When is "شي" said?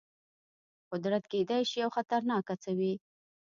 1.69-1.77